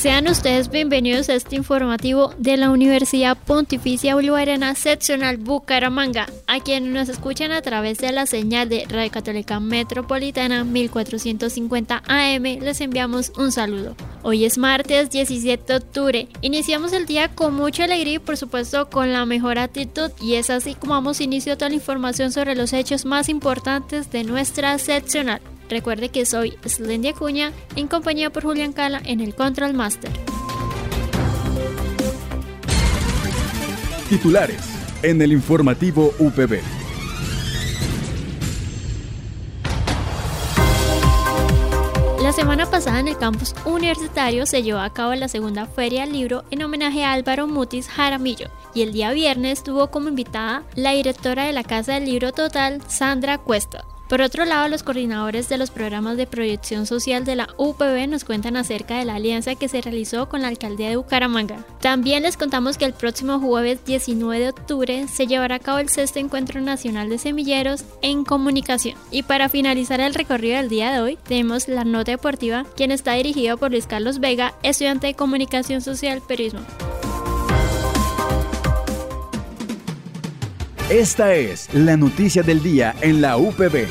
[0.00, 6.90] Sean ustedes bienvenidos a este informativo de la Universidad Pontificia Bolivariana Seccional Bucaramanga, a quienes
[6.90, 13.30] nos escuchan a través de la señal de Radio Católica Metropolitana 1450 AM, les enviamos
[13.36, 13.94] un saludo.
[14.22, 18.88] Hoy es martes 17 de octubre, iniciamos el día con mucha alegría y por supuesto
[18.88, 22.72] con la mejor actitud y es así como vamos inicio toda la información sobre los
[22.72, 25.42] hechos más importantes de nuestra seccional.
[25.70, 30.10] Recuerde que soy Slendia Cuña en compañía por Julián Cala en el Control Master.
[34.08, 34.68] Titulares
[35.04, 36.60] en el informativo UPB.
[42.20, 46.12] La semana pasada en el campus universitario se llevó a cabo la segunda feria del
[46.12, 50.90] libro en homenaje a Álvaro Mutis Jaramillo y el día viernes tuvo como invitada la
[50.90, 53.84] directora de la Casa del Libro Total, Sandra Cuesta.
[54.10, 58.24] Por otro lado, los coordinadores de los programas de proyección social de la UPB nos
[58.24, 61.64] cuentan acerca de la alianza que se realizó con la alcaldía de Bucaramanga.
[61.80, 65.90] También les contamos que el próximo jueves 19 de octubre se llevará a cabo el
[65.90, 68.98] sexto encuentro nacional de semilleros en comunicación.
[69.12, 73.12] Y para finalizar el recorrido del día de hoy, tenemos la nota deportiva, quien está
[73.12, 76.62] dirigido por Luis Carlos Vega, estudiante de comunicación social periodismo.
[80.90, 83.86] Esta es la noticia del día en la UPB.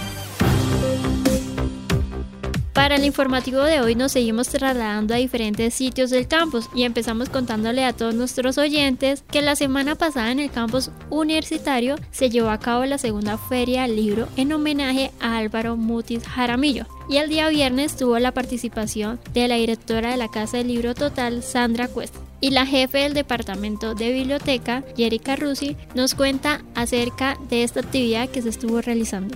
[2.73, 7.29] Para el informativo de hoy nos seguimos trasladando a diferentes sitios del campus y empezamos
[7.29, 12.49] contándole a todos nuestros oyentes que la semana pasada en el campus universitario se llevó
[12.49, 17.29] a cabo la segunda feria del libro en homenaje a Álvaro Mutis Jaramillo y el
[17.29, 21.87] día viernes tuvo la participación de la directora de la Casa del Libro Total, Sandra
[21.87, 27.81] Cuesta y la jefe del departamento de biblioteca, Jerica Rusi, nos cuenta acerca de esta
[27.81, 29.35] actividad que se estuvo realizando.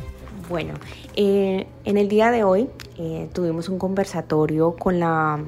[0.49, 0.73] Bueno,
[1.15, 5.39] eh, en el día de hoy eh, tuvimos un conversatorio con la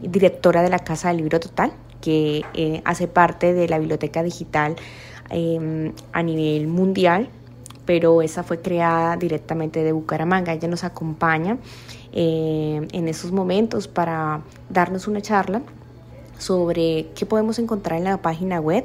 [0.00, 4.76] directora de la Casa del Libro Total, que eh, hace parte de la biblioteca digital
[5.30, 7.28] em, a nivel mundial,
[7.84, 10.52] pero esa fue creada directamente de Bucaramanga.
[10.52, 11.58] Ella nos acompaña
[12.16, 15.62] en esos momentos para darnos una charla
[16.38, 18.84] sobre qué podemos encontrar en la página web,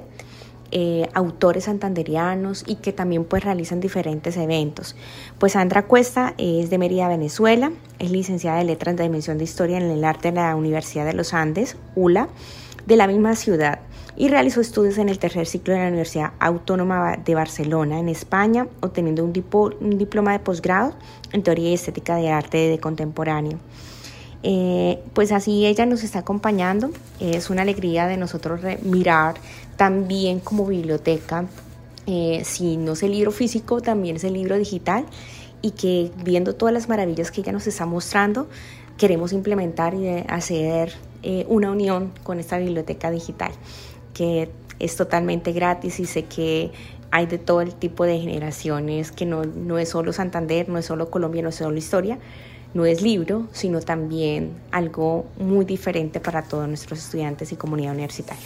[0.71, 4.95] eh, autores santanderianos y que también pues realizan diferentes eventos.
[5.39, 9.77] Pues Sandra Cuesta es de Mérida, Venezuela, es licenciada de Letras de Dimensión de Historia
[9.77, 12.29] en el Arte de la Universidad de los Andes, ULA,
[12.85, 13.79] de la misma ciudad
[14.19, 18.67] y realizó estudios en el tercer ciclo de la Universidad Autónoma de Barcelona, en España,
[18.81, 19.31] obteniendo un,
[19.79, 20.93] un diploma de posgrado
[21.31, 23.59] en Teoría y Estética de Arte de Contemporáneo.
[24.41, 26.91] Eh, pues así ella nos está acompañando.
[27.19, 29.35] Es una alegría de nosotros mirar
[29.77, 31.45] también como biblioteca,
[32.05, 35.05] eh, si no es el libro físico, también es el libro digital
[35.61, 38.47] y que viendo todas las maravillas que ella nos está mostrando,
[38.97, 43.51] queremos implementar y hacer eh, una unión con esta biblioteca digital,
[44.13, 44.49] que
[44.79, 46.71] es totalmente gratis y sé que
[47.11, 50.85] hay de todo el tipo de generaciones, que no, no es solo Santander, no es
[50.85, 52.19] solo Colombia, no es solo historia,
[52.73, 58.43] no es libro, sino también algo muy diferente para todos nuestros estudiantes y comunidad universitaria.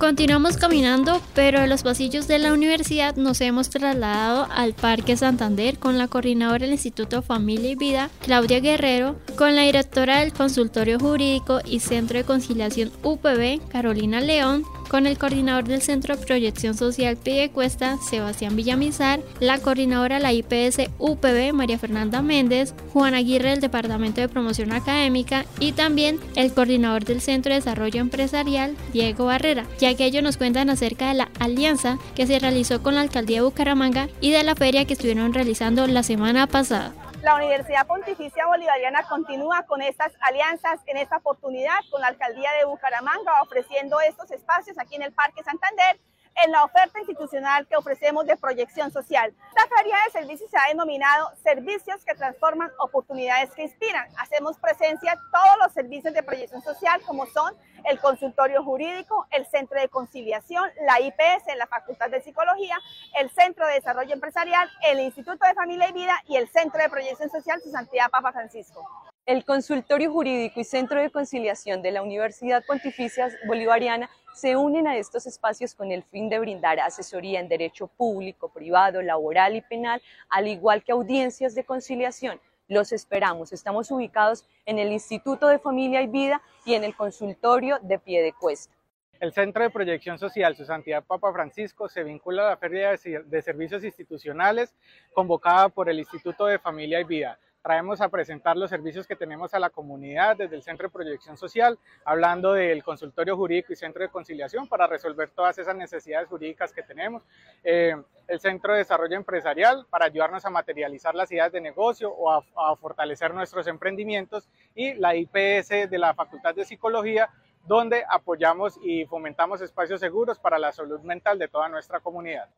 [0.00, 5.78] Continuamos caminando, pero en los pasillos de la universidad nos hemos trasladado al Parque Santander
[5.78, 10.98] con la coordinadora del Instituto Familia y Vida, Claudia Guerrero, con la directora del Consultorio
[10.98, 16.74] Jurídico y Centro de Conciliación UPB, Carolina León, con el coordinador del Centro de Proyección
[16.76, 17.16] Social
[17.54, 23.60] Cuesta, Sebastián Villamizar, la coordinadora de la IPS UPB, María Fernanda Méndez, Juan Aguirre del
[23.60, 29.64] Departamento de Promoción Académica y también el coordinador del Centro de Desarrollo Empresarial, Diego Barrera,
[29.78, 33.38] ya que ellos nos cuentan acerca de la alianza que se realizó con la Alcaldía
[33.38, 36.94] de Bucaramanga y de la feria que estuvieron realizando la semana pasada.
[37.22, 42.64] La Universidad Pontificia Bolivariana continúa con estas alianzas en esta oportunidad con la Alcaldía de
[42.64, 46.00] Bucaramanga ofreciendo estos espacios aquí en el Parque Santander
[46.44, 49.34] en la oferta institucional que ofrecemos de proyección social.
[49.48, 54.06] Esta feria de servicios se ha denominado Servicios que transforman oportunidades que inspiran.
[54.18, 57.54] Hacemos presencia todos los servicios de proyección social como son
[57.84, 62.78] el consultorio jurídico, el centro de conciliación, la IPS, la Facultad de Psicología,
[63.18, 66.88] el Centro de Desarrollo Empresarial, el Instituto de Familia y Vida y el Centro de
[66.88, 68.86] Proyección Social Su Santidad Papa Francisco.
[69.26, 74.96] El Consultorio Jurídico y Centro de Conciliación de la Universidad Pontificia Bolivariana se unen a
[74.96, 80.00] estos espacios con el fin de brindar asesoría en derecho público, privado, laboral y penal,
[80.28, 82.40] al igual que audiencias de conciliación.
[82.68, 83.52] Los esperamos.
[83.52, 88.22] Estamos ubicados en el Instituto de Familia y Vida y en el consultorio de pie
[88.22, 88.74] de cuesta.
[89.18, 93.42] El Centro de Proyección Social, Su Santidad Papa Francisco, se vincula a la Feria de
[93.42, 94.74] Servicios Institucionales
[95.12, 99.54] convocada por el Instituto de Familia y Vida traemos a presentar los servicios que tenemos
[99.54, 104.02] a la comunidad desde el Centro de Proyección Social, hablando del consultorio jurídico y centro
[104.02, 107.22] de conciliación para resolver todas esas necesidades jurídicas que tenemos,
[107.62, 107.94] eh,
[108.28, 112.44] el Centro de Desarrollo Empresarial para ayudarnos a materializar las ideas de negocio o a,
[112.56, 117.28] a fortalecer nuestros emprendimientos y la IPS de la Facultad de Psicología
[117.66, 122.48] donde apoyamos y fomentamos espacios seguros para la salud mental de toda nuestra comunidad.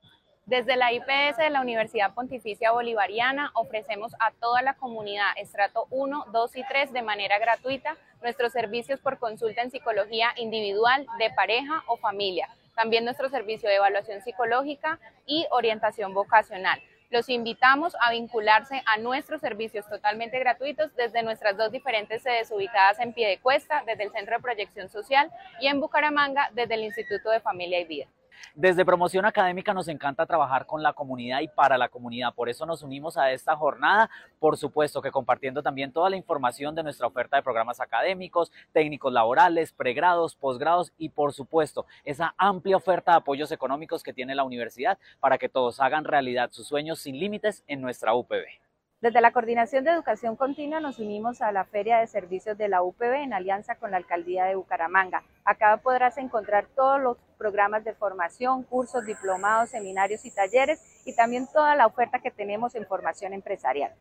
[0.46, 6.26] Desde la IPS de la Universidad Pontificia Bolivariana ofrecemos a toda la comunidad estrato 1,
[6.32, 11.84] 2 y 3 de manera gratuita nuestros servicios por consulta en psicología individual, de pareja
[11.86, 12.48] o familia.
[12.74, 16.82] También nuestro servicio de evaluación psicológica y orientación vocacional.
[17.10, 22.98] Los invitamos a vincularse a nuestros servicios totalmente gratuitos desde nuestras dos diferentes sedes ubicadas
[22.98, 25.30] en Piedecuesta, desde el Centro de Proyección Social
[25.60, 28.06] y en Bucaramanga, desde el Instituto de Familia y Vida.
[28.54, 32.66] Desde Promoción Académica nos encanta trabajar con la comunidad y para la comunidad, por eso
[32.66, 37.06] nos unimos a esta jornada, por supuesto que compartiendo también toda la información de nuestra
[37.06, 43.18] oferta de programas académicos, técnicos laborales, pregrados, posgrados y por supuesto esa amplia oferta de
[43.18, 47.64] apoyos económicos que tiene la universidad para que todos hagan realidad sus sueños sin límites
[47.66, 48.71] en nuestra UPB.
[49.02, 52.84] Desde la Coordinación de Educación Continua nos unimos a la Feria de Servicios de la
[52.84, 55.24] UPB en alianza con la Alcaldía de Bucaramanga.
[55.44, 61.48] Acá podrás encontrar todos los programas de formación, cursos, diplomados, seminarios y talleres y también
[61.52, 63.92] toda la oferta que tenemos en formación empresarial.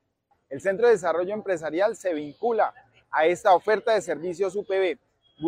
[0.50, 2.72] El Centro de Desarrollo Empresarial se vincula
[3.10, 5.00] a esta oferta de servicios UPB,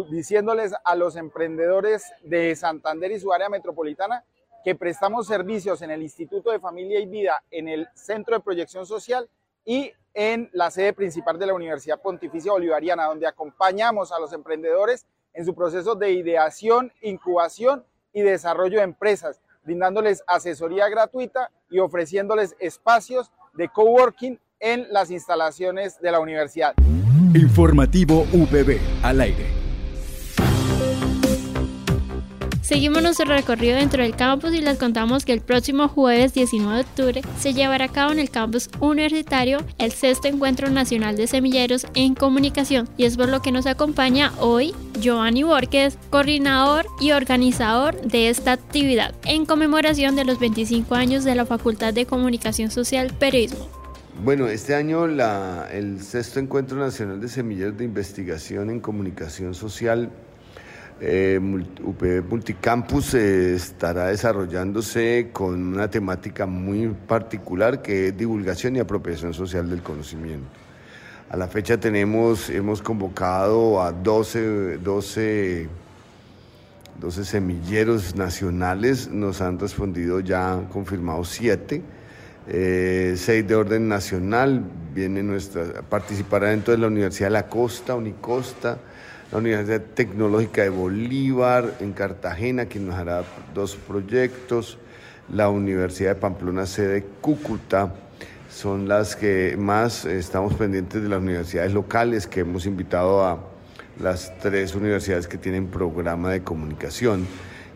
[0.10, 4.24] diciéndoles a los emprendedores de Santander y su área metropolitana
[4.64, 8.88] que prestamos servicios en el Instituto de Familia y Vida, en el Centro de Proyección
[8.88, 9.30] Social
[9.66, 15.06] y en la sede principal de la Universidad Pontificia Bolivariana, donde acompañamos a los emprendedores
[15.34, 17.84] en su proceso de ideación, incubación
[18.14, 26.00] y desarrollo de empresas, brindándoles asesoría gratuita y ofreciéndoles espacios de coworking en las instalaciones
[26.00, 26.76] de la universidad.
[27.34, 29.63] Informativo VB al aire.
[32.64, 36.82] Seguimos nuestro recorrido dentro del campus y les contamos que el próximo jueves 19 de
[36.84, 41.86] octubre se llevará a cabo en el campus universitario el sexto encuentro nacional de semilleros
[41.94, 48.02] en comunicación y es por lo que nos acompaña hoy Giovanni Borges, coordinador y organizador
[48.02, 53.14] de esta actividad en conmemoración de los 25 años de la Facultad de Comunicación Social
[53.20, 53.68] Periodismo.
[54.24, 60.12] Bueno, este año el sexto encuentro nacional de semilleros de investigación en comunicación social
[61.06, 68.80] eh, UPB Multicampus eh, estará desarrollándose con una temática muy particular que es divulgación y
[68.80, 70.48] apropiación social del conocimiento.
[71.30, 75.68] A la fecha tenemos, hemos convocado a 12, 12,
[77.02, 81.82] 12 semilleros nacionales, nos han respondido ya confirmados 7,
[82.48, 84.64] eh, 6 de orden nacional,
[84.96, 88.78] viene nuestra, participará dentro de la Universidad de la Costa, Unicosta,
[89.34, 93.24] la Universidad Tecnológica de Bolívar en Cartagena, quien nos hará
[93.56, 94.78] dos proyectos,
[95.28, 97.96] la Universidad de Pamplona, sede Cúcuta,
[98.48, 103.40] son las que más estamos pendientes de las universidades locales que hemos invitado a
[104.00, 107.26] las tres universidades que tienen programa de comunicación.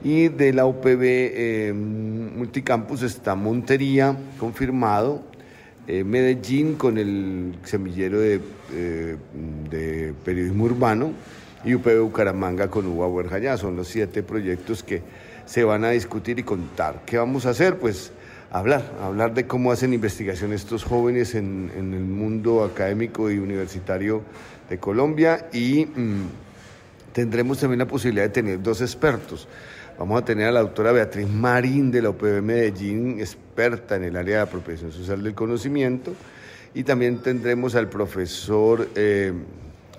[0.03, 5.23] Y de la UPB eh, Multicampus está Montería, confirmado,
[5.87, 8.41] eh, Medellín con el semillero de,
[8.73, 9.17] eh,
[9.71, 11.13] de periodismo urbano,
[11.67, 15.01] y UPB Bucaramanga con Uva Huerja Son los siete proyectos que
[15.45, 17.01] se van a discutir y contar.
[17.05, 17.77] ¿Qué vamos a hacer?
[17.77, 18.11] Pues
[18.51, 24.23] hablar, hablar de cómo hacen investigación estos jóvenes en, el mundo académico y universitario
[24.69, 26.23] de Colombia y mm,
[27.11, 29.47] tendremos también la posibilidad de tener dos expertos.
[29.99, 34.15] Vamos a tener a la doctora Beatriz Marín de la UPB Medellín, experta en el
[34.15, 36.13] área de apropiación social del conocimiento,
[36.73, 39.33] y también tendremos al profesor eh,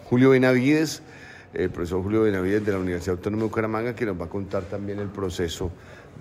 [0.05, 1.03] Julio Benavides,
[1.59, 4.63] el profesor Julio Benavides de la Universidad Autónoma de Bucaramanga, que nos va a contar
[4.65, 5.73] también el proceso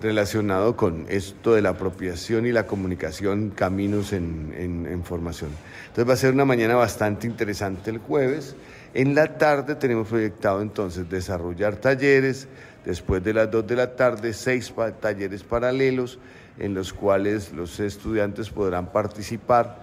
[0.02, 5.50] relacionado con esto de la apropiación y la comunicación, caminos en, formación.
[5.86, 8.56] Entonces va a ser una mañana bastante interesante el jueves.
[8.94, 12.48] En la tarde tenemos proyectado entonces desarrollar talleres,
[12.84, 16.18] después de las 2 de la tarde, seis talleres paralelos
[16.58, 19.82] en los cuales los estudiantes podrán participar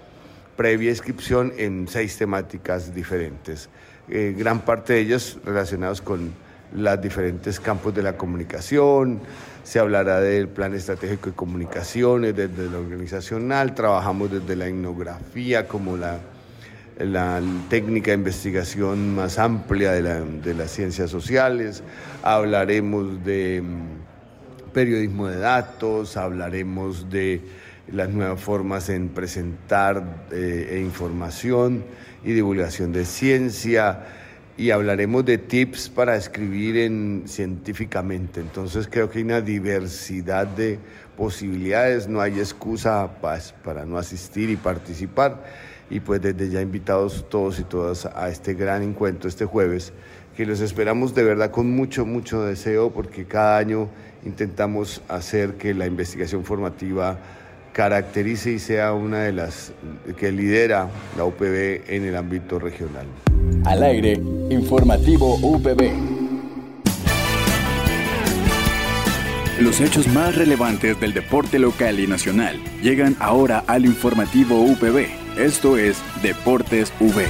[0.55, 3.69] previa inscripción en seis temáticas diferentes.
[4.09, 6.31] Eh, gran parte de ellas relacionados con
[6.73, 9.21] los diferentes campos de la comunicación,
[9.63, 15.97] se hablará del plan estratégico de comunicaciones, desde lo organizacional, trabajamos desde la etnografía como
[15.97, 16.19] la,
[17.69, 21.83] técnica de investigación más amplia de, de las ciencias sociales,
[22.23, 27.41] hablaremos de mm, periodismo de datos, hablaremos de
[27.91, 31.83] las nuevas formas en presentar eh, e información
[32.23, 34.05] y divulgación de ciencia
[34.57, 38.39] y hablaremos de tips para escribir en, científicamente.
[38.39, 40.79] Entonces creo que hay una diversidad de
[41.17, 43.09] posibilidades, no hay excusa
[43.63, 45.43] para no asistir y participar.
[45.89, 49.93] Y pues desde ya invitados todos y todas a este gran encuentro este jueves,
[50.35, 53.89] que los esperamos de verdad con mucho, mucho deseo, porque cada año
[54.25, 57.19] intentamos hacer que la investigación formativa
[57.75, 59.73] caracterice y sea una de las
[60.17, 63.05] que lidera la UPB en el ámbito regional.
[63.65, 64.13] Al aire,
[64.49, 65.91] informativo UPB.
[69.59, 75.07] Los hechos más relevantes del deporte local y nacional llegan ahora al informativo UPB.
[75.37, 77.25] Esto es Deportes V.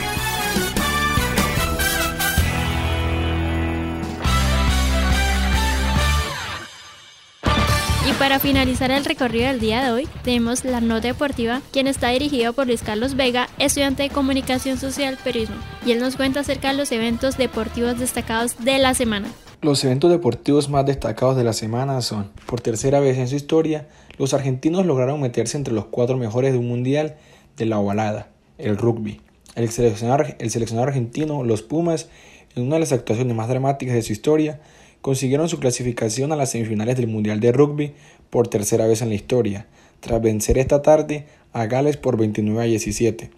[8.13, 12.53] para finalizar el recorrido del día de hoy, tenemos la nota deportiva, quien está dirigido
[12.53, 16.77] por Luis Carlos Vega, estudiante de Comunicación Social Periodismo, y él nos cuenta acerca de
[16.77, 19.29] los eventos deportivos destacados de la semana.
[19.61, 23.87] Los eventos deportivos más destacados de la semana son, por tercera vez en su historia,
[24.17, 27.15] los argentinos lograron meterse entre los cuatro mejores de un mundial
[27.57, 29.21] de la ovalada, el rugby.
[29.55, 32.09] El seleccionado, el seleccionado argentino, los Pumas,
[32.55, 34.59] en una de las actuaciones más dramáticas de su historia,
[35.05, 37.93] consiguieron su clasificación a las semifinales del Mundial de Rugby
[38.31, 39.67] por tercera vez en la historia,
[39.99, 43.29] tras vencer esta tarde a Gales por 29 a 17,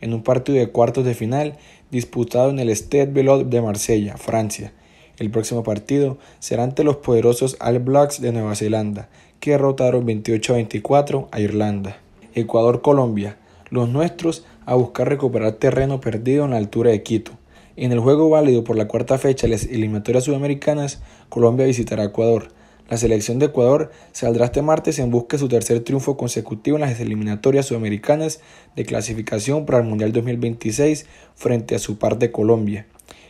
[0.00, 1.58] en un partido de cuartos de final
[1.90, 4.72] disputado en el Stade Belot de Marsella, Francia.
[5.18, 9.10] El próximo partido será ante los poderosos All Blacks de Nueva Zelanda,
[9.40, 11.98] que derrotaron 28 a 24 a Irlanda.
[12.34, 13.36] Ecuador-Colombia,
[13.68, 17.32] los nuestros a buscar recuperar terreno perdido en la altura de Quito.
[17.76, 22.48] En el juego válido por la cuarta fecha de las eliminatorias sudamericanas, Colombia visitará Ecuador.
[22.88, 26.80] La selección de Ecuador saldrá este martes en busca de su tercer triunfo consecutivo en
[26.80, 28.40] las eliminatorias sudamericanas
[28.74, 32.86] de clasificación para el Mundial 2026 frente a su par de Colombia,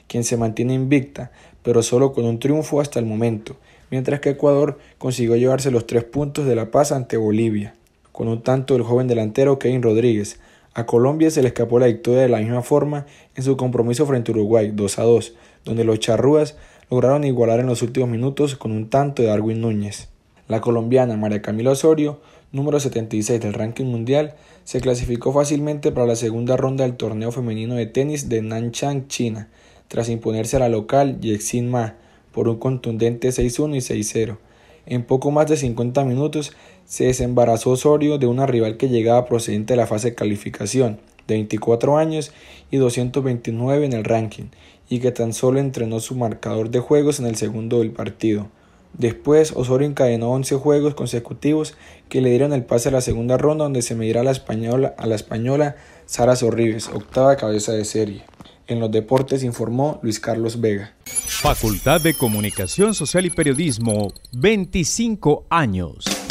[0.09, 1.31] quien se mantiene invicta,
[1.63, 3.59] pero solo con un triunfo hasta el momento,
[3.91, 7.75] mientras que Ecuador consiguió llevarse los tres puntos de la paz ante Bolivia,
[8.13, 10.41] con un tanto del joven delantero Kevin Rodríguez,
[10.73, 14.31] a Colombia se le escapó la victoria de la misma forma en su compromiso frente
[14.31, 15.35] a Uruguay 2 a 2,
[15.65, 16.57] donde los charrúas
[16.91, 20.09] lograron igualar en los últimos minutos con un tanto de Darwin Núñez.
[20.47, 22.21] La colombiana María Camila Osorio,
[22.53, 24.35] número 76 del ranking mundial,
[24.65, 29.49] se clasificó fácilmente para la segunda ronda del torneo femenino de tenis de Nanchang, China,
[29.89, 31.97] tras imponerse a la local Yexin Ma
[32.33, 34.39] por un contundente 6-1 y 6-0.
[34.87, 36.53] En poco más de 50 minutos
[36.91, 41.35] se desembarazó Osorio de una rival que llegaba procedente de la fase de calificación, de
[41.35, 42.33] 24 años
[42.69, 44.47] y 229 en el ranking,
[44.89, 48.49] y que tan solo entrenó su marcador de juegos en el segundo del partido.
[48.99, 51.77] Después, Osorio encadenó 11 juegos consecutivos
[52.09, 54.93] que le dieron el pase a la segunda ronda donde se medirá a la española,
[54.99, 58.25] a la española Sara Sorribes, octava cabeza de serie.
[58.67, 60.93] En los deportes informó Luis Carlos Vega.
[61.05, 66.30] Facultad de Comunicación Social y Periodismo, 25 años.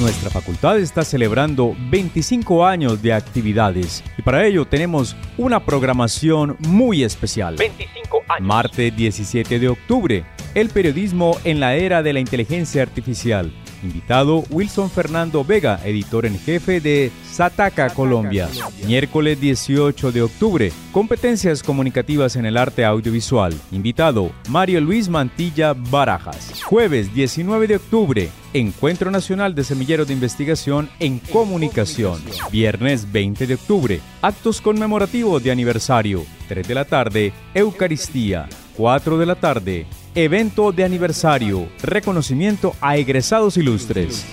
[0.00, 7.04] Nuestra facultad está celebrando 25 años de actividades y para ello tenemos una programación muy
[7.04, 7.54] especial.
[7.56, 8.48] 25 años.
[8.48, 10.24] Martes 17 de octubre,
[10.56, 13.52] el periodismo en la era de la inteligencia artificial
[13.84, 18.48] Invitado Wilson Fernando Vega, editor en jefe de Sataka, Colombia.
[18.86, 23.54] Miércoles 18 de octubre, competencias comunicativas en el arte audiovisual.
[23.72, 26.62] Invitado Mario Luis Mantilla Barajas.
[26.64, 32.22] Jueves 19 de octubre, Encuentro Nacional de Semilleros de Investigación en Comunicación.
[32.50, 36.24] Viernes 20 de octubre, actos conmemorativos de aniversario.
[36.48, 38.48] 3 de la tarde, Eucaristía.
[38.76, 44.24] 4 de la tarde, evento de aniversario, reconocimiento a egresados ilustres.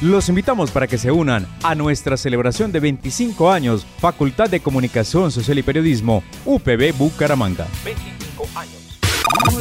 [0.00, 5.30] Los invitamos para que se unan a nuestra celebración de 25 años, Facultad de Comunicación
[5.30, 7.66] Social y Periodismo, UPB Bucaramanga.
[7.84, 8.80] 25 años.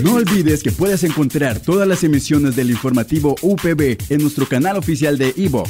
[0.01, 5.17] No olvides que puedes encontrar todas las emisiones del informativo UPB en nuestro canal oficial
[5.17, 5.69] de iVox,